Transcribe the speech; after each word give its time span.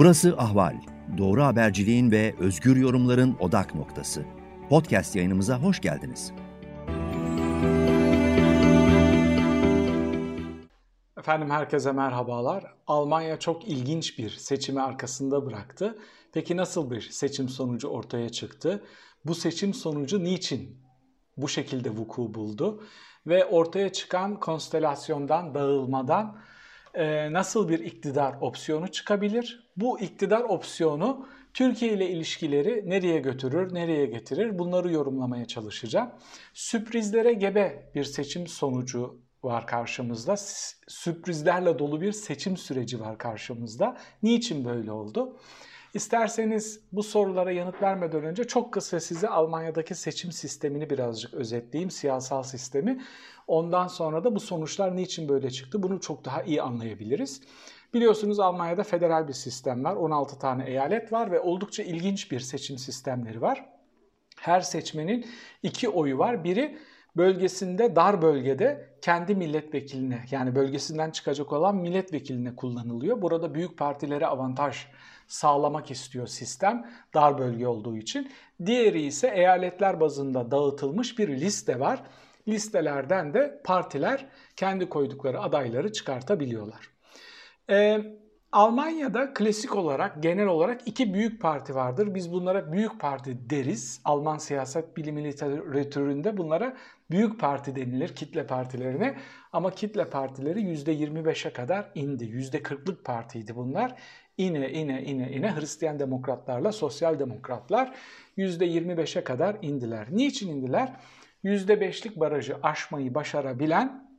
Burası 0.00 0.34
Ahval. 0.38 0.76
Doğru 1.18 1.42
haberciliğin 1.42 2.10
ve 2.10 2.34
özgür 2.38 2.76
yorumların 2.76 3.36
odak 3.40 3.74
noktası. 3.74 4.24
Podcast 4.68 5.16
yayınımıza 5.16 5.58
hoş 5.58 5.80
geldiniz. 5.80 6.32
Efendim 11.18 11.50
herkese 11.50 11.92
merhabalar. 11.92 12.74
Almanya 12.86 13.38
çok 13.38 13.68
ilginç 13.68 14.18
bir 14.18 14.30
seçimi 14.30 14.82
arkasında 14.82 15.46
bıraktı. 15.46 15.98
Peki 16.32 16.56
nasıl 16.56 16.90
bir 16.90 17.00
seçim 17.00 17.48
sonucu 17.48 17.88
ortaya 17.88 18.28
çıktı? 18.28 18.84
Bu 19.24 19.34
seçim 19.34 19.74
sonucu 19.74 20.24
niçin 20.24 20.82
bu 21.36 21.48
şekilde 21.48 21.90
vuku 21.90 22.34
buldu? 22.34 22.84
Ve 23.26 23.44
ortaya 23.44 23.92
çıkan 23.92 24.40
konstelasyondan, 24.40 25.54
dağılmadan 25.54 26.40
e, 26.94 27.32
nasıl 27.32 27.68
bir 27.68 27.78
iktidar 27.78 28.34
opsiyonu 28.40 28.88
çıkabilir? 28.88 29.70
Bu 29.76 30.00
iktidar 30.00 30.40
opsiyonu 30.40 31.26
Türkiye 31.54 31.92
ile 31.92 32.10
ilişkileri 32.10 32.90
nereye 32.90 33.20
götürür, 33.20 33.74
nereye 33.74 34.06
getirir? 34.06 34.58
Bunları 34.58 34.92
yorumlamaya 34.92 35.44
çalışacağım. 35.44 36.10
Sürprizlere 36.54 37.32
gebe 37.32 37.90
bir 37.94 38.04
seçim 38.04 38.46
sonucu 38.46 39.20
var 39.42 39.66
karşımızda. 39.66 40.34
Sürprizlerle 40.88 41.78
dolu 41.78 42.00
bir 42.00 42.12
seçim 42.12 42.56
süreci 42.56 43.00
var 43.00 43.18
karşımızda. 43.18 43.96
Niçin 44.22 44.64
böyle 44.64 44.92
oldu? 44.92 45.36
İsterseniz 45.94 46.80
bu 46.92 47.02
sorulara 47.02 47.50
yanıt 47.50 47.82
vermeden 47.82 48.24
önce 48.24 48.44
çok 48.44 48.72
kısa 48.72 49.00
size 49.00 49.28
Almanya'daki 49.28 49.94
seçim 49.94 50.32
sistemini 50.32 50.90
birazcık 50.90 51.34
özetleyeyim, 51.34 51.90
siyasal 51.90 52.42
sistemi. 52.42 53.00
Ondan 53.46 53.86
sonra 53.86 54.24
da 54.24 54.34
bu 54.34 54.40
sonuçlar 54.40 54.96
niçin 54.96 55.28
böyle 55.28 55.50
çıktı 55.50 55.82
bunu 55.82 56.00
çok 56.00 56.24
daha 56.24 56.42
iyi 56.42 56.62
anlayabiliriz. 56.62 57.42
Biliyorsunuz 57.94 58.40
Almanya'da 58.40 58.82
federal 58.82 59.28
bir 59.28 59.32
sistem 59.32 59.84
var. 59.84 59.96
16 59.96 60.38
tane 60.38 60.64
eyalet 60.66 61.12
var 61.12 61.32
ve 61.32 61.40
oldukça 61.40 61.82
ilginç 61.82 62.32
bir 62.32 62.40
seçim 62.40 62.78
sistemleri 62.78 63.40
var. 63.40 63.68
Her 64.40 64.60
seçmenin 64.60 65.26
iki 65.62 65.88
oyu 65.88 66.18
var. 66.18 66.44
Biri 66.44 66.78
bölgesinde 67.16 67.96
dar 67.96 68.22
bölgede 68.22 68.96
kendi 69.02 69.34
milletvekiline 69.34 70.24
yani 70.30 70.54
bölgesinden 70.54 71.10
çıkacak 71.10 71.52
olan 71.52 71.76
milletvekiline 71.76 72.56
kullanılıyor. 72.56 73.22
Burada 73.22 73.54
büyük 73.54 73.78
partilere 73.78 74.26
avantaj 74.26 74.86
sağlamak 75.30 75.90
istiyor 75.90 76.26
sistem 76.26 76.90
dar 77.14 77.38
bölge 77.38 77.66
olduğu 77.66 77.96
için. 77.96 78.30
Diğeri 78.66 79.02
ise 79.02 79.28
eyaletler 79.28 80.00
bazında 80.00 80.50
dağıtılmış 80.50 81.18
bir 81.18 81.28
liste 81.28 81.80
var. 81.80 82.02
Listelerden 82.48 83.34
de 83.34 83.60
partiler 83.64 84.26
kendi 84.56 84.88
koydukları 84.88 85.40
adayları 85.40 85.92
çıkartabiliyorlar. 85.92 86.90
Ee, 87.70 88.00
Almanya'da 88.52 89.34
klasik 89.34 89.76
olarak, 89.76 90.22
genel 90.22 90.46
olarak 90.46 90.88
iki 90.88 91.14
büyük 91.14 91.40
parti 91.40 91.74
vardır. 91.74 92.14
Biz 92.14 92.32
bunlara 92.32 92.72
büyük 92.72 93.00
parti 93.00 93.50
deriz. 93.50 94.00
Alman 94.04 94.38
siyaset 94.38 94.96
bilimi 94.96 95.24
literatüründe 95.24 96.36
bunlara 96.36 96.76
büyük 97.10 97.40
parti 97.40 97.76
denilir 97.76 98.14
kitle 98.14 98.46
partilerine. 98.46 99.16
Ama 99.52 99.70
kitle 99.70 100.10
partileri 100.10 100.60
%25'e 100.60 101.52
kadar 101.52 101.90
indi. 101.94 102.24
%40'lık 102.24 103.04
partiydi 103.04 103.56
bunlar. 103.56 103.94
İne 104.40 104.70
ine 104.70 105.02
ine 105.02 105.32
ine 105.32 105.56
Hristiyan 105.56 105.98
demokratlarla 105.98 106.72
sosyal 106.72 107.18
demokratlar 107.18 107.94
%25'e 108.38 109.24
kadar 109.24 109.56
indiler. 109.62 110.06
Niçin 110.10 110.48
indiler? 110.48 110.92
%5'lik 111.44 112.20
barajı 112.20 112.56
aşmayı 112.62 113.14
başarabilen 113.14 114.10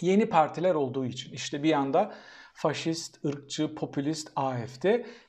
yeni 0.00 0.26
partiler 0.26 0.74
olduğu 0.74 1.06
için. 1.06 1.32
İşte 1.32 1.62
bir 1.62 1.68
yanda 1.68 2.12
faşist, 2.54 3.24
ırkçı, 3.24 3.74
popülist 3.74 4.32
AFD, 4.36 4.84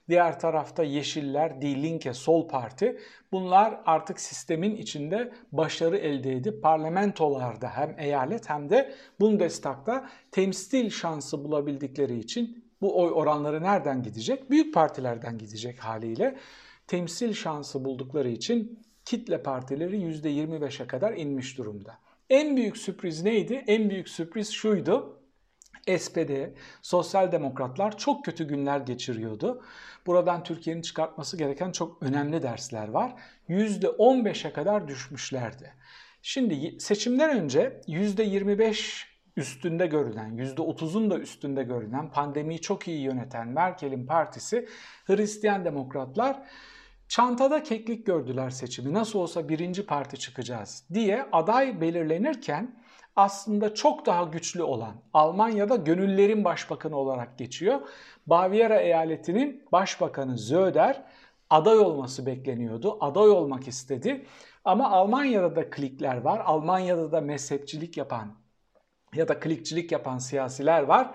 diğer 0.09 0.39
tarafta 0.39 0.83
Yeşiller, 0.83 1.61
Die 1.61 1.83
Linke, 1.83 2.13
Sol 2.13 2.47
Parti. 2.47 2.97
Bunlar 3.31 3.81
artık 3.85 4.19
sistemin 4.19 4.75
içinde 4.75 5.33
başarı 5.51 5.97
elde 5.97 6.33
edip 6.33 6.63
parlamentolarda 6.63 7.69
hem 7.69 7.95
eyalet 7.99 8.49
hem 8.49 8.69
de 8.69 8.95
Bundestag'da 9.19 10.09
temsil 10.31 10.89
şansı 10.89 11.43
bulabildikleri 11.43 12.19
için 12.19 12.63
bu 12.83 13.01
oy 13.01 13.11
oranları 13.11 13.63
nereden 13.63 14.03
gidecek? 14.03 14.49
Büyük 14.51 14.73
partilerden 14.73 15.37
gidecek 15.37 15.79
haliyle. 15.79 16.37
Temsil 16.87 17.33
şansı 17.33 17.85
buldukları 17.85 18.29
için 18.29 18.79
kitle 19.05 19.43
partileri 19.43 19.97
%25'e 19.97 20.87
kadar 20.87 21.13
inmiş 21.13 21.57
durumda. 21.57 21.97
En 22.29 22.57
büyük 22.57 22.77
sürpriz 22.77 23.23
neydi? 23.23 23.63
En 23.67 23.89
büyük 23.89 24.09
sürpriz 24.09 24.51
şuydu. 24.51 25.19
SPD, 25.97 26.31
sosyal 26.81 27.31
demokratlar 27.31 27.97
çok 27.97 28.25
kötü 28.25 28.47
günler 28.47 28.79
geçiriyordu. 28.79 29.63
Buradan 30.05 30.43
Türkiye'nin 30.43 30.81
çıkartması 30.81 31.37
gereken 31.37 31.71
çok 31.71 32.03
önemli 32.03 32.43
dersler 32.43 32.87
var. 32.87 33.13
%15'e 33.49 34.53
kadar 34.53 34.87
düşmüşlerdi. 34.87 35.73
Şimdi 36.21 36.79
seçimden 36.79 37.37
önce 37.39 37.81
%25 37.87 39.12
üstünde 39.37 39.87
görülen, 39.87 40.37
%30'un 40.37 41.11
da 41.11 41.19
üstünde 41.19 41.63
görülen, 41.63 42.11
pandemiyi 42.11 42.61
çok 42.61 42.87
iyi 42.87 43.01
yöneten 43.01 43.47
Merkel'in 43.47 44.05
partisi 44.05 44.67
Hristiyan 45.05 45.65
Demokratlar 45.65 46.39
çantada 47.07 47.63
keklik 47.63 48.05
gördüler 48.05 48.49
seçimi. 48.49 48.93
Nasıl 48.93 49.19
olsa 49.19 49.49
birinci 49.49 49.85
parti 49.85 50.19
çıkacağız 50.19 50.83
diye 50.93 51.25
aday 51.31 51.81
belirlenirken 51.81 52.83
aslında 53.15 53.73
çok 53.73 54.05
daha 54.05 54.23
güçlü 54.23 54.63
olan 54.63 54.95
Almanya'da 55.13 55.75
gönüllerin 55.75 56.43
başbakanı 56.43 56.95
olarak 56.97 57.37
geçiyor. 57.37 57.81
Baviera 58.27 58.79
eyaletinin 58.79 59.63
başbakanı 59.71 60.37
Söder 60.37 61.03
aday 61.49 61.79
olması 61.79 62.25
bekleniyordu. 62.25 62.97
Aday 62.99 63.29
olmak 63.29 63.67
istedi. 63.67 64.25
Ama 64.65 64.91
Almanya'da 64.91 65.55
da 65.55 65.69
klikler 65.69 66.17
var. 66.17 66.41
Almanya'da 66.45 67.11
da 67.11 67.21
mezhepçilik 67.21 67.97
yapan 67.97 68.42
ya 69.15 69.27
da 69.27 69.39
klikçilik 69.39 69.91
yapan 69.91 70.17
siyasiler 70.17 70.83
var. 70.83 71.11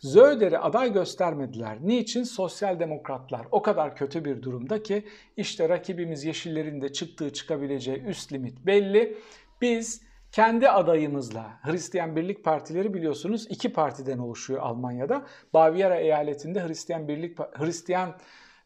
Zöder'i 0.00 0.58
aday 0.58 0.92
göstermediler. 0.92 1.78
Niçin? 1.82 2.22
Sosyal 2.22 2.80
demokratlar 2.80 3.46
o 3.50 3.62
kadar 3.62 3.96
kötü 3.96 4.24
bir 4.24 4.42
durumda 4.42 4.82
ki 4.82 5.04
işte 5.36 5.68
rakibimiz 5.68 6.24
Yeşillerin 6.24 6.80
de 6.80 6.92
çıktığı 6.92 7.32
çıkabileceği 7.32 8.02
üst 8.02 8.32
limit 8.32 8.66
belli. 8.66 9.18
Biz 9.60 10.02
kendi 10.32 10.68
adayımızla 10.68 11.60
Hristiyan 11.62 12.16
Birlik 12.16 12.44
Partileri 12.44 12.94
biliyorsunuz 12.94 13.46
iki 13.50 13.72
partiden 13.72 14.18
oluşuyor 14.18 14.60
Almanya'da. 14.62 15.26
Baviera 15.54 15.96
eyaletinde 15.96 16.66
Hristiyan 16.66 17.08
Birlik 17.08 17.38
Hristiyan 17.38 18.18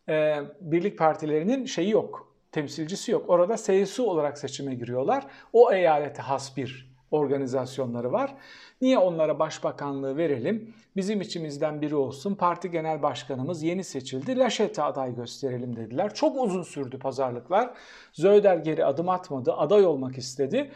e, 0.09 0.37
Birlik 0.61 0.99
Partilerinin 0.99 1.65
şeyi 1.65 1.91
yok, 1.91 2.35
temsilcisi 2.53 3.13
yok. 3.13 3.31
Orada 3.31 3.57
CSU 3.57 4.11
olarak 4.11 4.39
seçime 4.39 4.75
giriyorlar. 4.75 5.27
O 5.53 5.73
eyalete 5.73 6.23
has 6.23 6.57
bir 6.57 6.94
organizasyonları 7.15 8.13
var. 8.13 8.35
Niye 8.81 8.99
onlara 8.99 9.39
başbakanlığı 9.39 10.17
verelim? 10.17 10.75
Bizim 10.97 11.21
içimizden 11.21 11.83
biri 11.83 11.95
olsun. 11.95 12.35
Parti 12.35 12.71
genel 12.71 13.03
başkanımız 13.03 13.63
yeni 13.63 13.85
seçildi. 13.85 14.39
Laşet'e 14.39 14.83
aday 14.83 15.15
gösterelim 15.15 15.77
dediler. 15.77 16.15
Çok 16.15 16.45
uzun 16.45 16.63
sürdü 16.63 16.99
pazarlıklar. 16.99 17.71
Zöder 18.13 18.57
geri 18.57 18.85
adım 18.85 19.09
atmadı. 19.09 19.53
Aday 19.53 19.87
olmak 19.87 20.19
istedi. 20.19 20.73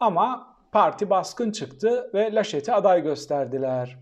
Ama 0.00 0.56
parti 0.72 1.10
baskın 1.10 1.50
çıktı 1.50 2.10
ve 2.14 2.34
Laşet'e 2.34 2.74
aday 2.74 3.02
gösterdiler. 3.02 3.98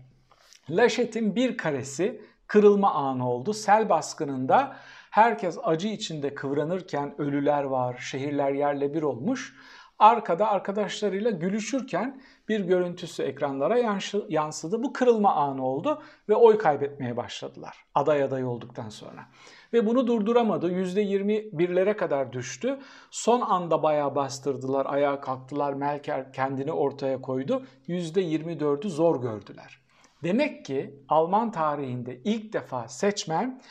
Laşet'in 0.69 1.35
bir 1.35 1.57
karesi 1.57 2.21
kırılma 2.47 2.93
anı 2.93 3.29
oldu. 3.29 3.53
Sel 3.53 3.89
baskınında 3.89 4.75
herkes 5.11 5.57
acı 5.63 5.87
içinde 5.87 6.35
kıvranırken 6.35 7.21
ölüler 7.21 7.63
var, 7.63 7.97
şehirler 7.97 8.51
yerle 8.51 8.93
bir 8.93 9.01
olmuş. 9.01 9.55
Arkada 10.01 10.49
arkadaşlarıyla 10.51 11.31
gülüşürken 11.31 12.21
bir 12.49 12.59
görüntüsü 12.59 13.23
ekranlara 13.23 14.01
yansıdı. 14.29 14.83
Bu 14.83 14.93
kırılma 14.93 15.35
anı 15.35 15.65
oldu 15.65 16.01
ve 16.29 16.35
oy 16.35 16.57
kaybetmeye 16.57 17.17
başladılar 17.17 17.85
aday 17.95 18.23
aday 18.23 18.45
olduktan 18.45 18.89
sonra. 18.89 19.25
Ve 19.73 19.85
bunu 19.85 20.07
durduramadı. 20.07 20.71
%21'lere 20.71 21.95
kadar 21.95 22.33
düştü. 22.33 22.79
Son 23.11 23.41
anda 23.41 23.83
bayağı 23.83 24.15
bastırdılar, 24.15 24.85
ayağa 24.89 25.21
kalktılar. 25.21 25.73
Melker 25.73 26.33
kendini 26.33 26.71
ortaya 26.71 27.21
koydu. 27.21 27.65
%24'ü 27.87 28.89
zor 28.89 29.21
gördüler. 29.21 29.81
Demek 30.23 30.65
ki 30.65 31.03
Alman 31.09 31.51
tarihinde 31.51 32.21
ilk 32.23 32.53
defa 32.53 32.87
seçmen 32.87 33.61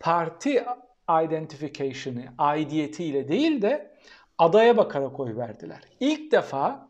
parti 0.00 0.64
identification'ı, 1.10 2.24
aidiyetiyle 2.38 3.28
değil 3.28 3.62
de 3.62 3.98
adaya 4.38 4.76
bakarak 4.76 5.20
oy 5.20 5.36
verdiler. 5.36 5.80
İlk 6.00 6.32
defa 6.32 6.88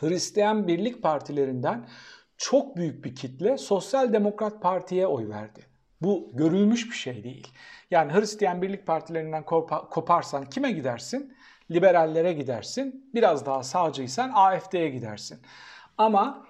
Hristiyan 0.00 0.68
Birlik 0.68 1.02
Partilerinden 1.02 1.88
çok 2.36 2.76
büyük 2.76 3.04
bir 3.04 3.14
kitle 3.14 3.58
Sosyal 3.58 4.12
Demokrat 4.12 4.62
Parti'ye 4.62 5.06
oy 5.06 5.28
verdi. 5.28 5.66
Bu 6.00 6.30
görülmüş 6.34 6.90
bir 6.90 6.96
şey 6.96 7.24
değil. 7.24 7.48
Yani 7.90 8.12
Hristiyan 8.12 8.62
Birlik 8.62 8.86
Partilerinden 8.86 9.44
koparsan 9.90 10.44
kime 10.44 10.72
gidersin? 10.72 11.36
Liberallere 11.70 12.32
gidersin. 12.32 13.10
Biraz 13.14 13.46
daha 13.46 13.62
sağcıysan 13.62 14.32
AFD'ye 14.34 14.88
gidersin. 14.88 15.40
Ama 15.98 16.46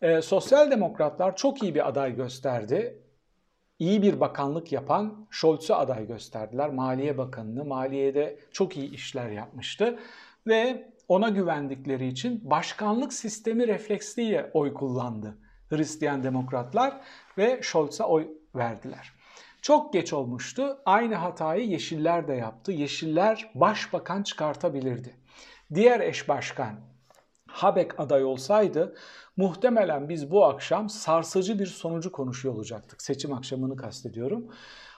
e, 0.00 0.22
sosyal 0.22 0.70
demokratlar 0.70 1.36
çok 1.36 1.62
iyi 1.62 1.74
bir 1.74 1.88
aday 1.88 2.16
gösterdi. 2.16 3.02
İyi 3.82 4.02
bir 4.02 4.20
bakanlık 4.20 4.72
yapan 4.72 5.26
Scholz'u 5.30 5.74
aday 5.74 6.06
gösterdiler. 6.06 6.70
Maliye 6.70 7.18
Bakanı'nı, 7.18 7.64
maliyede 7.64 8.38
çok 8.52 8.76
iyi 8.76 8.94
işler 8.94 9.30
yapmıştı 9.30 9.98
ve 10.46 10.88
ona 11.08 11.28
güvendikleri 11.28 12.06
için 12.06 12.50
başkanlık 12.50 13.12
sistemi 13.12 13.68
refleksiyle 13.68 14.50
oy 14.54 14.74
kullandı 14.74 15.38
Hristiyan 15.68 16.22
demokratlar 16.22 17.00
ve 17.38 17.60
Scholz'a 17.62 18.04
oy 18.08 18.28
verdiler. 18.54 19.12
Çok 19.62 19.92
geç 19.92 20.12
olmuştu. 20.12 20.78
Aynı 20.86 21.14
hatayı 21.14 21.68
Yeşiller 21.68 22.28
de 22.28 22.34
yaptı. 22.34 22.72
Yeşiller 22.72 23.50
başbakan 23.54 24.22
çıkartabilirdi. 24.22 25.16
Diğer 25.74 26.00
eş 26.00 26.28
başkan 26.28 26.74
Habeck 27.52 28.00
aday 28.00 28.24
olsaydı 28.24 28.94
muhtemelen 29.36 30.08
biz 30.08 30.30
bu 30.30 30.44
akşam 30.44 30.88
sarsıcı 30.88 31.58
bir 31.58 31.66
sonucu 31.66 32.12
konuşuyor 32.12 32.54
olacaktık. 32.54 33.02
Seçim 33.02 33.32
akşamını 33.32 33.76
kastediyorum. 33.76 34.46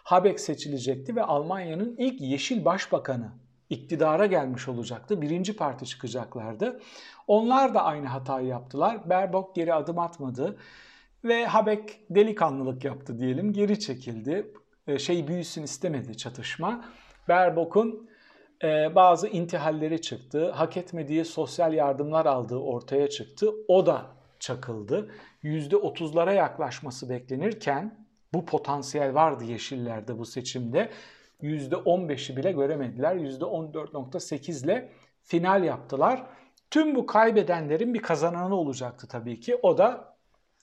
Habeck 0.04 0.40
seçilecekti 0.40 1.16
ve 1.16 1.22
Almanya'nın 1.22 1.96
ilk 1.98 2.20
yeşil 2.20 2.64
başbakanı 2.64 3.32
iktidara 3.70 4.26
gelmiş 4.26 4.68
olacaktı. 4.68 5.22
Birinci 5.22 5.56
parti 5.56 5.86
çıkacaklardı. 5.86 6.80
Onlar 7.26 7.74
da 7.74 7.82
aynı 7.82 8.06
hatayı 8.06 8.46
yaptılar. 8.46 9.10
Baerbock 9.10 9.54
geri 9.54 9.74
adım 9.74 9.98
atmadı 9.98 10.56
ve 11.24 11.46
Habeck 11.46 12.00
delikanlılık 12.10 12.84
yaptı 12.84 13.18
diyelim. 13.18 13.52
Geri 13.52 13.80
çekildi. 13.80 14.52
E, 14.86 14.98
şey 14.98 15.28
büyüsün 15.28 15.62
istemedi 15.62 16.16
çatışma. 16.16 16.84
Baerbock'un 17.28 18.08
bazı 18.94 19.28
intihalleri 19.28 20.00
çıktı. 20.00 20.50
Hak 20.50 20.76
etmediği 20.76 21.24
sosyal 21.24 21.74
yardımlar 21.74 22.26
aldığı 22.26 22.58
ortaya 22.58 23.08
çıktı. 23.08 23.50
O 23.68 23.86
da 23.86 24.06
çakıldı. 24.40 25.10
%30'lara 25.44 26.34
yaklaşması 26.34 27.10
beklenirken 27.10 28.06
bu 28.32 28.46
potansiyel 28.46 29.14
vardı 29.14 29.44
Yeşillerde 29.44 30.18
bu 30.18 30.24
seçimde. 30.24 30.90
%15'i 31.42 32.36
bile 32.36 32.52
göremediler. 32.52 33.16
%14.8 33.16 34.64
ile 34.64 34.92
final 35.22 35.64
yaptılar. 35.64 36.26
Tüm 36.70 36.94
bu 36.94 37.06
kaybedenlerin 37.06 37.94
bir 37.94 38.02
kazananı 38.02 38.54
olacaktı 38.54 39.08
tabii 39.08 39.40
ki. 39.40 39.56
O 39.62 39.78
da 39.78 40.14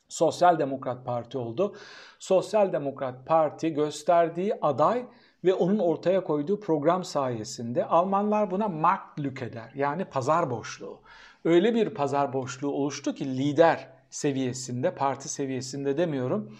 Sosyal 0.09 0.59
Demokrat 0.59 1.05
Parti 1.05 1.37
oldu. 1.37 1.75
Sosyal 2.19 2.73
Demokrat 2.73 3.25
Parti 3.25 3.73
gösterdiği 3.73 4.53
aday 4.61 5.05
ve 5.43 5.53
onun 5.53 5.79
ortaya 5.79 6.23
koyduğu 6.23 6.59
program 6.59 7.03
sayesinde 7.03 7.85
Almanlar 7.85 8.51
buna 8.51 8.67
Marktlücke 8.67 9.53
der. 9.53 9.71
Yani 9.75 10.05
pazar 10.05 10.49
boşluğu. 10.49 11.01
Öyle 11.45 11.75
bir 11.75 11.89
pazar 11.89 12.33
boşluğu 12.33 12.71
oluştu 12.71 13.15
ki 13.15 13.37
lider 13.37 13.87
seviyesinde, 14.09 14.95
parti 14.95 15.29
seviyesinde 15.29 15.97
demiyorum. 15.97 16.57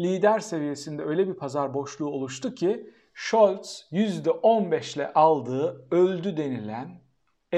Lider 0.00 0.38
seviyesinde 0.38 1.02
öyle 1.02 1.28
bir 1.28 1.34
pazar 1.34 1.74
boşluğu 1.74 2.08
oluştu 2.08 2.54
ki 2.54 2.90
Scholz 3.14 3.88
%15 3.92 4.96
ile 4.96 5.12
aldığı 5.12 5.86
öldü 5.90 6.36
denilen 6.36 7.00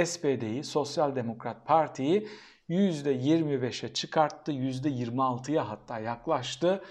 SPD'yi, 0.05 0.64
Sosyal 0.64 1.17
Demokrat 1.17 1.67
Parti'yi 1.67 2.28
%25'e 2.69 3.93
çıkarttı, 3.93 4.52
%26'ya 4.52 5.69
hatta 5.69 5.99
yaklaştı. 5.99 6.82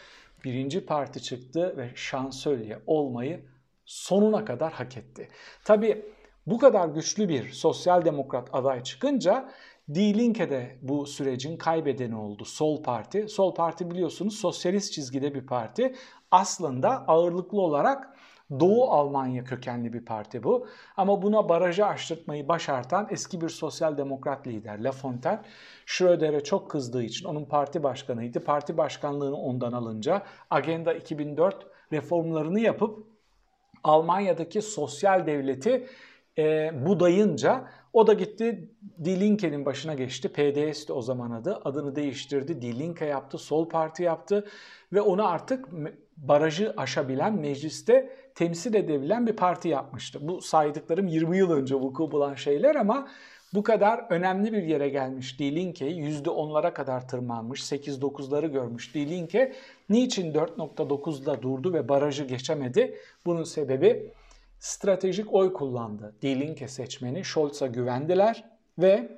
Birinci 0.44 0.86
parti 0.86 1.22
çıktı 1.22 1.78
ve 1.78 1.92
şansölye 1.96 2.80
olmayı 2.88 3.46
sonuna 3.90 4.46
kadar 4.46 4.74
hak 4.74 4.98
etti. 4.98 5.28
Tabi 5.66 6.06
bu 6.46 6.58
kadar 6.58 6.88
güçlü 6.88 7.30
bir 7.30 7.50
sosyal 7.50 8.06
demokrat 8.06 8.50
aday 8.54 8.84
çıkınca 8.84 9.50
Die 9.94 10.14
Linke 10.14 10.50
de 10.50 10.80
bu 10.82 11.06
sürecin 11.06 11.58
kaybedeni 11.58 12.16
oldu. 12.16 12.46
Sol 12.46 12.84
Parti. 12.84 13.28
Sol 13.28 13.56
Parti 13.56 13.92
biliyorsunuz 13.92 14.36
sosyalist 14.40 14.94
çizgide 14.94 15.34
bir 15.34 15.46
parti. 15.46 15.96
Aslında 16.32 17.08
ağırlıklı 17.08 17.62
olarak 17.62 18.18
Doğu 18.60 18.90
Almanya 18.90 19.44
kökenli 19.44 19.94
bir 19.94 20.06
parti 20.06 20.44
bu. 20.44 20.68
Ama 20.98 21.22
buna 21.22 21.50
barajı 21.50 21.86
aştırtmayı 21.86 22.48
başartan 22.48 23.08
eski 23.12 23.42
bir 23.42 23.50
sosyal 23.50 23.98
demokrat 23.98 24.48
lider 24.48 24.80
La 24.80 24.92
Fontaine, 24.92 25.42
Schröder'e 25.86 26.44
çok 26.44 26.72
kızdığı 26.72 27.04
için 27.04 27.26
onun 27.26 27.46
parti 27.46 27.84
başkanıydı. 27.84 28.44
Parti 28.44 28.78
başkanlığını 28.78 29.36
ondan 29.36 29.72
alınca 29.72 30.24
Agenda 30.50 30.94
2004 30.94 31.68
reformlarını 31.92 32.60
yapıp 32.60 33.09
Almanya'daki 33.84 34.62
sosyal 34.62 35.28
devleti 35.28 35.88
e, 36.38 36.72
budayınca 36.86 37.68
o 37.94 38.08
da 38.08 38.14
gitti 38.14 38.70
Die 39.04 39.20
Linke'nin 39.20 39.66
başına 39.66 39.94
geçti. 39.94 40.30
PDS 40.30 40.88
de 40.88 40.94
o 40.94 41.02
zaman 41.02 41.32
adı. 41.32 41.62
Adını 41.66 41.96
değiştirdi. 41.96 42.62
Die 42.62 43.08
yaptı. 43.08 43.38
Sol 43.38 43.70
Parti 43.70 44.04
yaptı. 44.04 44.48
Ve 44.94 45.02
onu 45.02 45.28
artık 45.28 45.66
barajı 46.18 46.74
aşabilen, 46.78 47.34
mecliste 47.34 48.10
temsil 48.36 48.74
edebilen 48.74 49.28
bir 49.28 49.36
parti 49.36 49.68
yapmıştı. 49.68 50.20
Bu 50.22 50.42
saydıklarım 50.42 51.08
20 51.08 51.38
yıl 51.38 51.52
önce 51.52 51.76
vuku 51.76 52.12
bulan 52.12 52.34
şeyler 52.34 52.76
ama 52.76 53.08
bu 53.54 53.64
kadar 53.64 54.06
önemli 54.10 54.54
bir 54.54 54.64
yere 54.64 54.90
gelmiş 54.90 55.40
Die 55.40 55.56
Linke, 55.56 55.92
%10'lara 55.92 56.74
kadar 56.74 57.08
tırmanmış, 57.08 57.62
8-9'ları 57.62 58.48
görmüş 58.48 58.96
Die 58.96 59.10
Linke. 59.10 59.54
Niçin 59.90 60.34
4.9'da 60.34 61.42
durdu 61.42 61.74
ve 61.74 61.90
barajı 61.90 62.24
geçemedi? 62.24 62.98
Bunun 63.26 63.44
sebebi 63.44 64.14
stratejik 64.60 65.34
oy 65.34 65.54
kullandı. 65.54 66.16
Die 66.22 66.40
Linke 66.40 66.68
seçmeni 66.68 67.26
Scholz'a 67.26 67.68
güvendiler 67.68 68.44
ve 68.80 69.10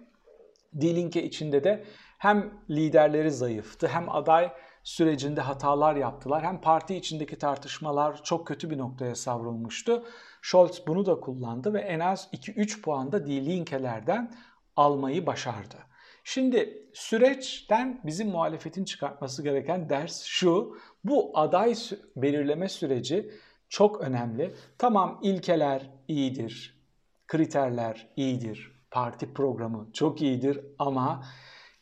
Die 0.82 0.96
Linke 0.96 1.24
içinde 1.24 1.64
de 1.64 1.84
hem 2.18 2.54
liderleri 2.70 3.32
zayıftı 3.32 3.88
hem 3.88 4.10
aday 4.10 4.52
sürecinde 4.84 5.42
hatalar 5.42 5.96
yaptılar. 5.96 6.44
Hem 6.44 6.62
parti 6.62 6.96
içindeki 6.96 7.38
tartışmalar 7.38 8.24
çok 8.24 8.48
kötü 8.48 8.70
bir 8.70 8.78
noktaya 8.78 9.16
savrulmuştu. 9.16 10.04
Scholz 10.42 10.84
bunu 10.88 11.06
da 11.06 11.20
kullandı 11.20 11.74
ve 11.74 11.80
en 11.82 12.00
az 12.00 12.30
2-3 12.34 12.82
puan 12.82 13.12
da 13.12 13.28
Die 13.28 13.46
Linke'lerden 13.46 14.34
almayı 14.76 15.26
başardı. 15.26 15.76
Şimdi 16.24 16.90
süreçten 16.94 18.02
bizim 18.06 18.30
muhalefetin 18.30 18.86
çıkartması 18.86 19.44
gereken 19.44 19.90
ders 19.90 20.24
şu. 20.24 20.78
Bu 21.04 21.32
aday 21.34 21.76
belirleme 22.16 22.70
süreci 22.70 23.32
çok 23.70 24.02
önemli. 24.02 24.56
Tamam 24.78 25.20
ilkeler 25.24 25.90
iyidir, 26.08 26.82
kriterler 27.28 28.08
iyidir, 28.16 28.86
parti 28.92 29.34
programı 29.34 29.90
çok 29.94 30.22
iyidir 30.22 30.60
ama 30.80 31.26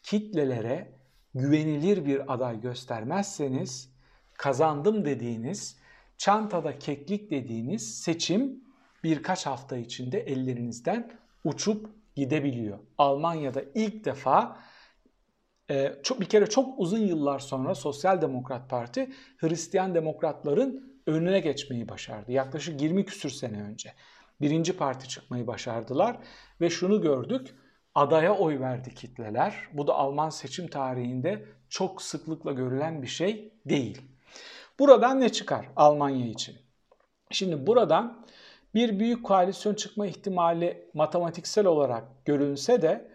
kitlelere 0.03 0.98
güvenilir 1.35 2.05
bir 2.05 2.33
aday 2.33 2.61
göstermezseniz 2.61 3.89
kazandım 4.33 5.05
dediğiniz, 5.05 5.77
çantada 6.17 6.79
keklik 6.79 7.31
dediğiniz 7.31 8.01
seçim 8.01 8.63
birkaç 9.03 9.45
hafta 9.45 9.77
içinde 9.77 10.19
ellerinizden 10.19 11.11
uçup 11.43 11.89
gidebiliyor. 12.15 12.79
Almanya'da 12.97 13.63
ilk 13.75 14.05
defa 14.05 14.59
e, 15.69 15.95
bir 16.19 16.25
kere 16.25 16.47
çok 16.47 16.79
uzun 16.79 16.99
yıllar 16.99 17.39
sonra 17.39 17.75
Sosyal 17.75 18.21
Demokrat 18.21 18.69
Parti 18.69 19.09
Hristiyan 19.37 19.95
Demokratların 19.95 21.01
önüne 21.07 21.39
geçmeyi 21.39 21.89
başardı. 21.89 22.31
Yaklaşık 22.31 22.81
20 22.81 23.05
küsür 23.05 23.29
sene 23.29 23.61
önce. 23.61 23.93
Birinci 24.41 24.77
parti 24.77 25.07
çıkmayı 25.07 25.47
başardılar 25.47 26.17
ve 26.61 26.69
şunu 26.69 27.01
gördük 27.01 27.55
adaya 27.95 28.35
oy 28.35 28.59
verdi 28.59 28.93
kitleler. 28.93 29.55
Bu 29.73 29.87
da 29.87 29.93
Alman 29.93 30.29
seçim 30.29 30.67
tarihinde 30.67 31.45
çok 31.69 32.01
sıklıkla 32.01 32.51
görülen 32.51 33.01
bir 33.01 33.07
şey 33.07 33.53
değil. 33.65 34.01
Buradan 34.79 35.21
ne 35.21 35.29
çıkar 35.29 35.69
Almanya 35.75 36.27
için? 36.27 36.55
Şimdi 37.31 37.67
buradan 37.67 38.25
bir 38.73 38.99
büyük 38.99 39.25
koalisyon 39.25 39.73
çıkma 39.73 40.07
ihtimali 40.07 40.89
matematiksel 40.93 41.65
olarak 41.65 42.25
görünse 42.25 42.81
de 42.81 43.09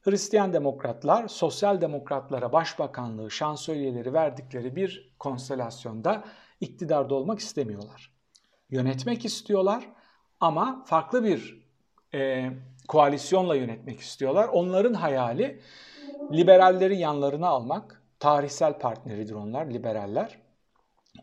Hristiyan 0.00 0.52
demokratlar 0.52 1.28
sosyal 1.28 1.80
demokratlara 1.80 2.52
başbakanlığı, 2.52 3.30
şansölyeleri 3.30 4.12
verdikleri 4.12 4.76
bir 4.76 5.14
konstelasyonda 5.18 6.24
iktidarda 6.60 7.14
olmak 7.14 7.38
istemiyorlar. 7.38 8.12
Yönetmek 8.70 9.24
istiyorlar 9.24 9.88
ama 10.40 10.84
farklı 10.86 11.24
bir 11.24 11.68
e, 12.14 12.50
koalisyonla 12.88 13.54
yönetmek 13.54 14.00
istiyorlar. 14.00 14.48
Onların 14.48 14.94
hayali 14.94 15.60
liberalleri 16.32 16.98
yanlarına 16.98 17.48
almak. 17.48 18.02
Tarihsel 18.20 18.78
partneridir 18.78 19.34
onlar, 19.34 19.70
liberaller. 19.70 20.38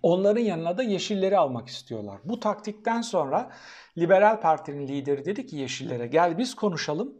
Onların 0.03 0.41
yanına 0.41 0.77
da 0.77 0.83
yeşilleri 0.83 1.37
almak 1.37 1.67
istiyorlar. 1.67 2.19
Bu 2.23 2.39
taktikten 2.39 3.01
sonra 3.01 3.51
Liberal 3.97 4.41
Parti'nin 4.41 4.87
lideri 4.87 5.25
dedi 5.25 5.45
ki 5.45 5.55
yeşillere 5.55 6.07
gel 6.07 6.37
biz 6.37 6.55
konuşalım. 6.55 7.13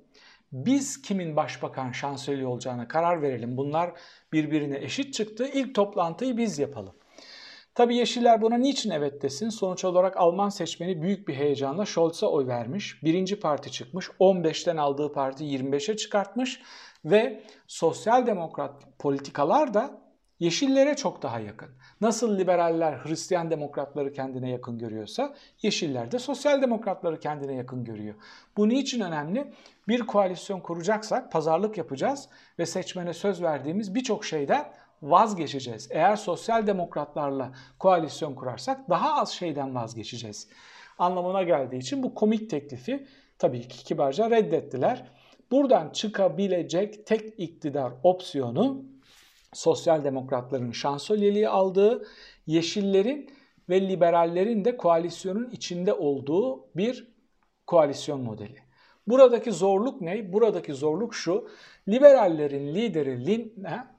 Biz 0.51 1.01
kimin 1.01 1.35
başbakan 1.35 1.91
şansölye 1.91 2.47
olacağına 2.47 2.87
karar 2.87 3.21
verelim. 3.21 3.57
Bunlar 3.57 3.91
birbirine 4.33 4.77
eşit 4.77 5.13
çıktı. 5.13 5.47
İlk 5.53 5.75
toplantıyı 5.75 6.37
biz 6.37 6.59
yapalım. 6.59 6.95
Tabi 7.75 7.95
Yeşiller 7.95 8.41
buna 8.41 8.57
niçin 8.57 8.89
evet 8.89 9.21
desin? 9.21 9.49
Sonuç 9.49 9.85
olarak 9.85 10.17
Alman 10.17 10.49
seçmeni 10.49 11.01
büyük 11.01 11.27
bir 11.27 11.33
heyecanla 11.33 11.85
Scholz'a 11.85 12.27
oy 12.27 12.47
vermiş. 12.47 13.03
Birinci 13.03 13.39
parti 13.39 13.71
çıkmış. 13.71 14.09
15'ten 14.19 14.77
aldığı 14.77 15.13
parti 15.13 15.43
25'e 15.43 15.97
çıkartmış. 15.97 16.61
Ve 17.05 17.43
sosyal 17.67 18.27
demokrat 18.27 18.99
politikalar 18.99 19.73
da 19.73 20.05
Yeşillere 20.39 20.95
çok 20.95 21.21
daha 21.21 21.39
yakın. 21.39 21.69
Nasıl 22.01 22.37
liberaller 22.37 22.93
Hristiyan 22.93 23.51
demokratları 23.51 24.13
kendine 24.13 24.49
yakın 24.49 24.77
görüyorsa 24.77 25.35
Yeşiller 25.61 26.11
de 26.11 26.19
sosyal 26.19 26.61
demokratları 26.61 27.19
kendine 27.19 27.53
yakın 27.53 27.83
görüyor. 27.83 28.15
Bu 28.57 28.69
niçin 28.69 29.01
önemli? 29.01 29.53
Bir 29.87 29.99
koalisyon 29.99 30.59
kuracaksak 30.59 31.31
pazarlık 31.31 31.77
yapacağız 31.77 32.29
ve 32.59 32.65
seçmene 32.65 33.13
söz 33.13 33.43
verdiğimiz 33.43 33.95
birçok 33.95 34.25
şeyden 34.25 34.73
vazgeçeceğiz. 35.05 35.87
Eğer 35.91 36.15
sosyal 36.15 36.67
demokratlarla 36.67 37.51
koalisyon 37.79 38.35
kurarsak 38.35 38.89
daha 38.89 39.21
az 39.21 39.31
şeyden 39.31 39.75
vazgeçeceğiz. 39.75 40.47
Anlamına 40.97 41.43
geldiği 41.43 41.77
için 41.77 42.03
bu 42.03 42.15
komik 42.15 42.49
teklifi 42.49 43.07
tabii 43.39 43.67
ki 43.67 43.83
kibarca 43.83 44.29
reddettiler. 44.29 45.03
Buradan 45.51 45.89
çıkabilecek 45.89 47.05
tek 47.05 47.39
iktidar 47.39 47.93
opsiyonu 48.03 48.85
sosyal 49.53 50.03
demokratların 50.03 50.71
şansölyeliği 50.71 51.49
aldığı, 51.49 52.07
yeşillerin 52.47 53.29
ve 53.69 53.89
liberallerin 53.89 54.65
de 54.65 54.77
koalisyonun 54.77 55.49
içinde 55.49 55.93
olduğu 55.93 56.67
bir 56.75 57.07
koalisyon 57.67 58.21
modeli. 58.21 58.57
Buradaki 59.07 59.51
zorluk 59.51 60.01
ne? 60.01 60.33
Buradaki 60.33 60.73
zorluk 60.73 61.15
şu. 61.15 61.49
Liberallerin 61.87 62.75
lideri 62.75 63.25
Lindner 63.25 63.94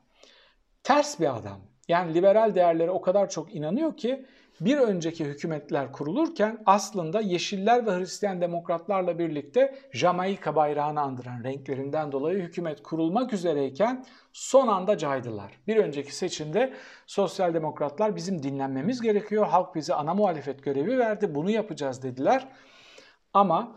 ters 0.86 1.20
bir 1.20 1.36
adam. 1.36 1.60
Yani 1.88 2.14
liberal 2.14 2.54
değerlere 2.54 2.90
o 2.90 3.00
kadar 3.00 3.30
çok 3.30 3.54
inanıyor 3.54 3.96
ki 3.96 4.26
bir 4.60 4.78
önceki 4.78 5.24
hükümetler 5.24 5.92
kurulurken 5.92 6.62
aslında 6.66 7.20
Yeşiller 7.20 7.86
ve 7.86 7.90
Hristiyan 7.90 8.40
Demokratlarla 8.40 9.18
birlikte 9.18 9.78
Jamaika 9.92 10.56
bayrağını 10.56 11.00
andıran 11.00 11.44
renklerinden 11.44 12.12
dolayı 12.12 12.42
hükümet 12.42 12.82
kurulmak 12.82 13.32
üzereyken 13.32 14.04
son 14.32 14.68
anda 14.68 14.98
caydılar. 14.98 15.52
Bir 15.66 15.76
önceki 15.76 16.16
seçimde 16.16 16.74
Sosyal 17.06 17.54
Demokratlar 17.54 18.16
bizim 18.16 18.42
dinlenmemiz 18.42 19.00
gerekiyor, 19.00 19.46
halk 19.46 19.74
bize 19.74 19.94
ana 19.94 20.14
muhalefet 20.14 20.62
görevi 20.62 20.98
verdi, 20.98 21.34
bunu 21.34 21.50
yapacağız 21.50 22.02
dediler. 22.02 22.48
Ama 23.34 23.76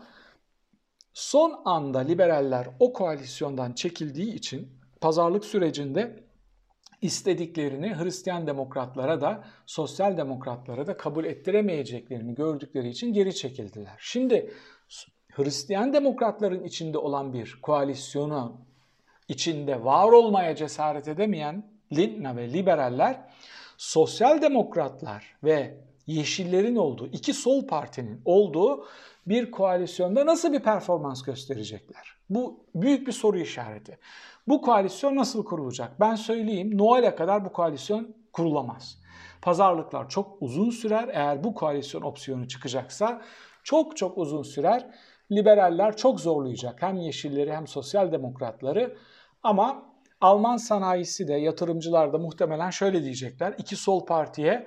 son 1.12 1.62
anda 1.64 1.98
liberaller 1.98 2.66
o 2.78 2.92
koalisyondan 2.92 3.72
çekildiği 3.72 4.34
için 4.34 4.68
pazarlık 5.00 5.44
sürecinde 5.44 6.29
istediklerini 7.02 7.94
Hristiyan 7.94 8.46
demokratlara 8.46 9.20
da 9.20 9.44
sosyal 9.66 10.16
demokratlara 10.16 10.86
da 10.86 10.96
kabul 10.96 11.24
ettiremeyeceklerini 11.24 12.34
gördükleri 12.34 12.88
için 12.88 13.12
geri 13.12 13.34
çekildiler. 13.34 13.94
Şimdi 13.98 14.54
Hristiyan 15.30 15.92
demokratların 15.92 16.64
içinde 16.64 16.98
olan 16.98 17.32
bir 17.32 17.58
koalisyonu 17.62 18.56
içinde 19.28 19.84
var 19.84 20.12
olmaya 20.12 20.56
cesaret 20.56 21.08
edemeyen 21.08 21.64
Lindner 21.92 22.36
ve 22.36 22.52
liberaller 22.52 23.20
sosyal 23.76 24.42
demokratlar 24.42 25.36
ve 25.44 25.76
yeşillerin 26.06 26.76
olduğu 26.76 27.06
iki 27.06 27.34
sol 27.34 27.66
partinin 27.66 28.22
olduğu 28.24 28.86
bir 29.26 29.50
koalisyonda 29.50 30.26
nasıl 30.26 30.52
bir 30.52 30.60
performans 30.60 31.22
gösterecekler? 31.22 32.19
Bu 32.30 32.66
büyük 32.74 33.06
bir 33.06 33.12
soru 33.12 33.38
işareti. 33.38 33.98
Bu 34.48 34.62
koalisyon 34.62 35.16
nasıl 35.16 35.44
kurulacak? 35.44 36.00
Ben 36.00 36.14
söyleyeyim 36.14 36.78
Noel'e 36.78 37.14
kadar 37.14 37.44
bu 37.44 37.52
koalisyon 37.52 38.16
kurulamaz. 38.32 38.98
Pazarlıklar 39.42 40.08
çok 40.08 40.36
uzun 40.40 40.70
sürer. 40.70 41.08
Eğer 41.12 41.44
bu 41.44 41.54
koalisyon 41.54 42.02
opsiyonu 42.02 42.48
çıkacaksa 42.48 43.22
çok 43.64 43.96
çok 43.96 44.18
uzun 44.18 44.42
sürer. 44.42 44.86
Liberaller 45.32 45.96
çok 45.96 46.20
zorlayacak 46.20 46.82
hem 46.82 46.96
yeşilleri 46.96 47.52
hem 47.52 47.66
sosyal 47.66 48.12
demokratları 48.12 48.96
ama 49.42 49.90
Alman 50.20 50.56
sanayisi 50.56 51.28
de 51.28 51.34
yatırımcılar 51.34 52.12
da 52.12 52.18
muhtemelen 52.18 52.70
şöyle 52.70 53.02
diyecekler. 53.02 53.54
İki 53.58 53.76
sol 53.76 54.06
partiye 54.06 54.66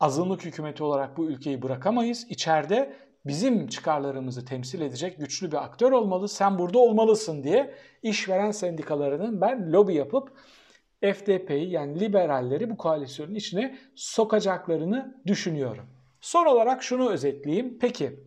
azınlık 0.00 0.44
hükümeti 0.44 0.84
olarak 0.84 1.16
bu 1.16 1.26
ülkeyi 1.26 1.62
bırakamayız. 1.62 2.26
İçeride 2.30 2.96
bizim 3.26 3.66
çıkarlarımızı 3.66 4.44
temsil 4.44 4.80
edecek 4.80 5.18
güçlü 5.18 5.52
bir 5.52 5.64
aktör 5.64 5.92
olmalı. 5.92 6.28
Sen 6.28 6.58
burada 6.58 6.78
olmalısın 6.78 7.44
diye 7.44 7.74
işveren 8.02 8.50
sendikalarının 8.50 9.40
ben 9.40 9.72
lobi 9.72 9.94
yapıp 9.94 10.32
FDP'yi 11.00 11.70
yani 11.70 12.00
liberalleri 12.00 12.70
bu 12.70 12.76
koalisyonun 12.76 13.34
içine 13.34 13.78
sokacaklarını 13.94 15.22
düşünüyorum. 15.26 15.86
Son 16.20 16.46
olarak 16.46 16.82
şunu 16.82 17.10
özetleyeyim. 17.10 17.78
Peki 17.80 18.20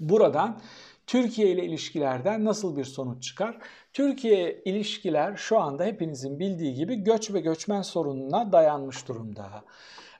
buradan 0.00 0.60
Türkiye 1.06 1.50
ile 1.50 1.64
ilişkilerden 1.64 2.44
nasıl 2.44 2.76
bir 2.76 2.84
sonuç 2.84 3.22
çıkar? 3.22 3.58
Türkiye 3.92 4.62
ilişkiler 4.64 5.36
şu 5.36 5.58
anda 5.58 5.84
hepinizin 5.84 6.38
bildiği 6.38 6.74
gibi 6.74 6.96
göç 6.96 7.34
ve 7.34 7.40
göçmen 7.40 7.82
sorununa 7.82 8.52
dayanmış 8.52 9.08
durumda. 9.08 9.64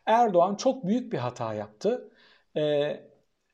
Erdoğan 0.07 0.55
çok 0.55 0.87
büyük 0.87 1.13
bir 1.13 1.19
hata 1.19 1.55
yaptı. 1.55 2.11
Ee, 2.57 3.12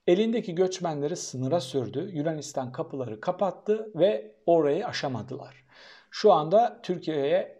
elindeki 0.09 0.55
göçmenleri 0.55 1.17
sınıra 1.17 1.61
sürdü. 1.61 2.11
Yunanistan 2.12 2.73
kapıları 2.73 3.21
kapattı 3.21 3.91
ve 3.95 4.35
orayı 4.47 4.87
aşamadılar. 4.87 5.65
Şu 6.11 6.33
anda 6.33 6.81
Türkiye'ye 6.83 7.59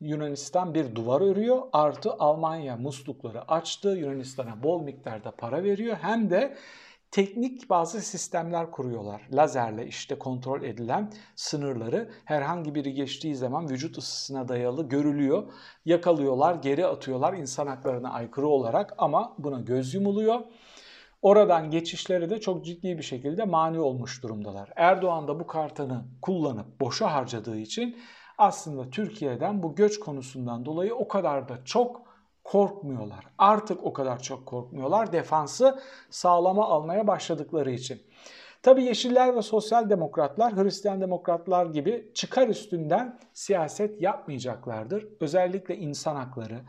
Yunanistan 0.00 0.74
bir 0.74 0.94
duvar 0.94 1.20
örüyor. 1.20 1.62
Artı 1.72 2.12
Almanya 2.12 2.76
muslukları 2.76 3.50
açtı. 3.50 3.88
Yunanistan'a 3.88 4.62
bol 4.62 4.82
miktarda 4.82 5.30
para 5.30 5.64
veriyor. 5.64 5.96
Hem 6.00 6.30
de 6.30 6.56
teknik 7.10 7.70
bazı 7.70 8.00
sistemler 8.00 8.70
kuruyorlar. 8.70 9.28
Lazerle 9.32 9.86
işte 9.86 10.18
kontrol 10.18 10.62
edilen 10.62 11.12
sınırları 11.36 12.10
herhangi 12.24 12.74
biri 12.74 12.94
geçtiği 12.94 13.36
zaman 13.36 13.70
vücut 13.70 13.98
ısısına 13.98 14.48
dayalı 14.48 14.88
görülüyor. 14.88 15.52
Yakalıyorlar, 15.84 16.54
geri 16.54 16.86
atıyorlar 16.86 17.34
insan 17.34 17.66
haklarına 17.66 18.10
aykırı 18.10 18.48
olarak 18.48 18.94
ama 18.98 19.34
buna 19.38 19.60
göz 19.60 19.94
yumuluyor. 19.94 20.40
Oradan 21.26 21.70
geçişleri 21.70 22.30
de 22.30 22.40
çok 22.40 22.64
ciddi 22.64 22.98
bir 22.98 23.02
şekilde 23.02 23.44
mani 23.44 23.80
olmuş 23.80 24.22
durumdalar. 24.22 24.72
Erdoğan 24.76 25.28
da 25.28 25.40
bu 25.40 25.46
kartını 25.46 26.04
kullanıp 26.22 26.80
boşa 26.80 27.12
harcadığı 27.12 27.56
için 27.56 27.96
aslında 28.38 28.90
Türkiye'den 28.90 29.62
bu 29.62 29.74
göç 29.74 30.00
konusundan 30.00 30.64
dolayı 30.64 30.94
o 30.94 31.08
kadar 31.08 31.48
da 31.48 31.64
çok 31.64 32.02
korkmuyorlar. 32.44 33.24
Artık 33.38 33.84
o 33.84 33.92
kadar 33.92 34.22
çok 34.22 34.46
korkmuyorlar 34.46 35.12
defansı 35.12 35.78
sağlama 36.10 36.68
almaya 36.68 37.06
başladıkları 37.06 37.70
için. 37.70 38.02
Tabi 38.62 38.84
Yeşiller 38.84 39.36
ve 39.36 39.42
Sosyal 39.42 39.90
Demokratlar 39.90 40.56
Hristiyan 40.56 41.00
Demokratlar 41.00 41.66
gibi 41.66 42.10
çıkar 42.14 42.48
üstünden 42.48 43.18
siyaset 43.32 44.02
yapmayacaklardır. 44.02 45.08
Özellikle 45.20 45.76
insan 45.76 46.16
hakları, 46.16 46.60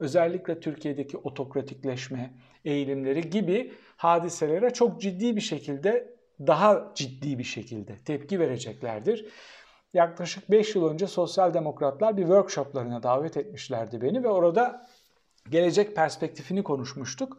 özellikle 0.00 0.60
Türkiye'deki 0.60 1.18
otokratikleşme 1.18 2.34
eğilimleri 2.66 3.30
gibi 3.30 3.72
hadiselere 3.96 4.70
çok 4.70 5.00
ciddi 5.00 5.36
bir 5.36 5.40
şekilde 5.40 6.16
daha 6.40 6.92
ciddi 6.94 7.38
bir 7.38 7.44
şekilde 7.44 7.96
tepki 7.96 8.40
vereceklerdir. 8.40 9.26
Yaklaşık 9.94 10.50
5 10.50 10.74
yıl 10.74 10.88
önce 10.90 11.06
sosyal 11.06 11.54
demokratlar 11.54 12.16
bir 12.16 12.22
workshoplarına 12.22 13.02
davet 13.02 13.36
etmişlerdi 13.36 14.00
beni 14.00 14.22
ve 14.22 14.28
orada 14.28 14.86
gelecek 15.50 15.96
perspektifini 15.96 16.62
konuşmuştuk. 16.62 17.38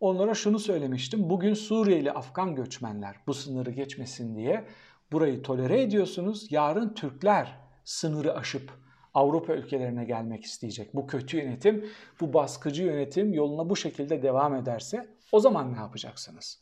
Onlara 0.00 0.34
şunu 0.34 0.58
söylemiştim. 0.58 1.30
Bugün 1.30 1.54
Suriyeli 1.54 2.12
Afgan 2.12 2.54
göçmenler 2.54 3.16
bu 3.26 3.34
sınırı 3.34 3.70
geçmesin 3.70 4.36
diye 4.36 4.64
burayı 5.12 5.42
tolere 5.42 5.82
ediyorsunuz. 5.82 6.52
Yarın 6.52 6.94
Türkler 6.94 7.58
sınırı 7.84 8.34
aşıp 8.34 8.85
Avrupa 9.16 9.52
ülkelerine 9.54 10.04
gelmek 10.04 10.44
isteyecek. 10.44 10.94
Bu 10.94 11.06
kötü 11.06 11.36
yönetim, 11.36 11.88
bu 12.20 12.32
baskıcı 12.32 12.82
yönetim 12.82 13.32
yoluna 13.32 13.70
bu 13.70 13.76
şekilde 13.76 14.22
devam 14.22 14.54
ederse 14.54 15.06
o 15.32 15.40
zaman 15.40 15.72
ne 15.72 15.76
yapacaksınız? 15.76 16.60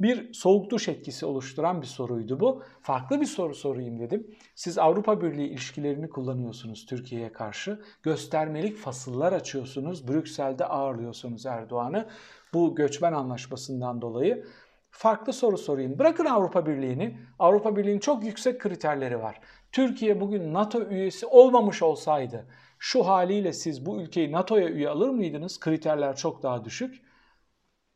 Bir 0.00 0.32
soğuk 0.32 0.70
duş 0.70 0.88
etkisi 0.88 1.26
oluşturan 1.26 1.82
bir 1.82 1.86
soruydu 1.86 2.40
bu. 2.40 2.62
Farklı 2.82 3.20
bir 3.20 3.26
soru 3.26 3.54
sorayım 3.54 3.98
dedim. 3.98 4.26
Siz 4.54 4.78
Avrupa 4.78 5.20
Birliği 5.20 5.48
ilişkilerini 5.48 6.10
kullanıyorsunuz 6.10 6.86
Türkiye'ye 6.86 7.32
karşı. 7.32 7.82
Göstermelik 8.02 8.76
fasıllar 8.76 9.32
açıyorsunuz. 9.32 10.08
Brüksel'de 10.08 10.64
ağırlıyorsunuz 10.64 11.46
Erdoğan'ı. 11.46 12.08
Bu 12.54 12.74
göçmen 12.74 13.12
anlaşmasından 13.12 14.02
dolayı. 14.02 14.46
Farklı 14.90 15.32
soru 15.32 15.58
sorayım. 15.58 15.98
Bırakın 15.98 16.24
Avrupa 16.24 16.66
Birliği'ni. 16.66 17.18
Avrupa 17.38 17.76
Birliği'nin 17.76 18.00
çok 18.00 18.24
yüksek 18.24 18.60
kriterleri 18.60 19.18
var. 19.18 19.40
Türkiye 19.72 20.20
bugün 20.20 20.54
NATO 20.54 20.82
üyesi 20.88 21.26
olmamış 21.26 21.82
olsaydı 21.82 22.46
şu 22.78 23.06
haliyle 23.06 23.52
siz 23.52 23.86
bu 23.86 24.00
ülkeyi 24.00 24.32
NATO'ya 24.32 24.68
üye 24.68 24.88
alır 24.88 25.08
mıydınız? 25.08 25.60
Kriterler 25.60 26.16
çok 26.16 26.42
daha 26.42 26.64
düşük. 26.64 27.02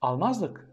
Almazdık. 0.01 0.71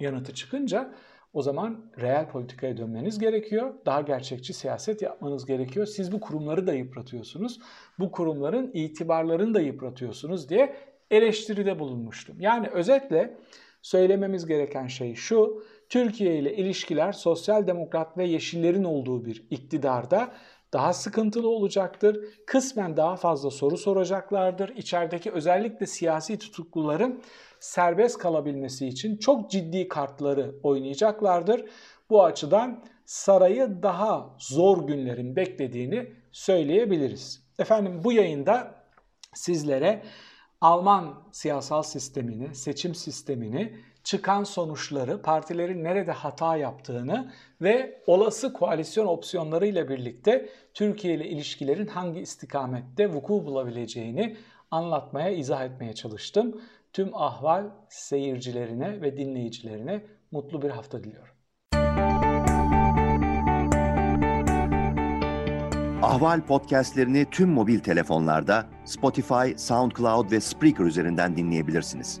Yanıtı 0.00 0.34
çıkınca 0.34 0.94
o 1.32 1.42
zaman 1.42 1.92
reel 2.00 2.28
politikaya 2.28 2.76
dönmeniz 2.76 3.18
gerekiyor. 3.18 3.74
Daha 3.86 4.00
gerçekçi 4.00 4.52
siyaset 4.52 5.02
yapmanız 5.02 5.46
gerekiyor. 5.46 5.86
Siz 5.86 6.12
bu 6.12 6.20
kurumları 6.20 6.66
da 6.66 6.72
yıpratıyorsunuz. 6.72 7.60
Bu 7.98 8.12
kurumların 8.12 8.70
itibarlarını 8.74 9.54
da 9.54 9.60
yıpratıyorsunuz 9.60 10.48
diye 10.48 10.76
eleştiride 11.10 11.78
bulunmuştum. 11.78 12.40
Yani 12.40 12.68
özetle 12.68 13.38
söylememiz 13.82 14.46
gereken 14.46 14.86
şey 14.86 15.14
şu. 15.14 15.62
Türkiye 15.94 16.38
ile 16.38 16.56
ilişkiler 16.56 17.12
sosyal 17.12 17.66
demokrat 17.66 18.18
ve 18.18 18.26
yeşillerin 18.26 18.84
olduğu 18.84 19.24
bir 19.24 19.46
iktidarda 19.50 20.32
daha 20.72 20.92
sıkıntılı 20.92 21.48
olacaktır. 21.48 22.24
Kısmen 22.46 22.96
daha 22.96 23.16
fazla 23.16 23.50
soru 23.50 23.76
soracaklardır. 23.76 24.68
İçerideki 24.76 25.30
özellikle 25.30 25.86
siyasi 25.86 26.38
tutukluların 26.38 27.22
serbest 27.60 28.18
kalabilmesi 28.18 28.86
için 28.86 29.16
çok 29.16 29.50
ciddi 29.50 29.88
kartları 29.88 30.54
oynayacaklardır. 30.62 31.64
Bu 32.10 32.24
açıdan 32.24 32.84
sarayı 33.04 33.82
daha 33.82 34.36
zor 34.38 34.86
günlerin 34.86 35.36
beklediğini 35.36 36.12
söyleyebiliriz. 36.32 37.42
Efendim 37.58 38.00
bu 38.04 38.12
yayında 38.12 38.74
sizlere 39.34 40.02
Alman 40.60 41.22
siyasal 41.32 41.82
sistemini, 41.82 42.54
seçim 42.54 42.94
sistemini, 42.94 43.76
çıkan 44.04 44.44
sonuçları, 44.44 45.22
partilerin 45.22 45.84
nerede 45.84 46.12
hata 46.12 46.56
yaptığını 46.56 47.32
ve 47.60 48.02
olası 48.06 48.52
koalisyon 48.52 49.06
opsiyonları 49.06 49.66
ile 49.66 49.88
birlikte 49.88 50.48
Türkiye 50.74 51.14
ile 51.14 51.28
ilişkilerin 51.28 51.86
hangi 51.86 52.20
istikamette 52.20 53.12
vuku 53.12 53.46
bulabileceğini 53.46 54.36
anlatmaya, 54.70 55.30
izah 55.30 55.64
etmeye 55.64 55.94
çalıştım. 55.94 56.60
Tüm 56.92 57.14
ahval 57.14 57.64
seyircilerine 57.88 59.00
ve 59.00 59.16
dinleyicilerine 59.16 60.04
mutlu 60.30 60.62
bir 60.62 60.70
hafta 60.70 61.04
diliyorum. 61.04 61.34
Ahval 66.02 66.40
podcastlerini 66.40 67.26
tüm 67.30 67.50
mobil 67.50 67.78
telefonlarda 67.78 68.66
Spotify, 68.84 69.56
SoundCloud 69.56 70.32
ve 70.32 70.40
Spreaker 70.40 70.84
üzerinden 70.84 71.36
dinleyebilirsiniz. 71.36 72.20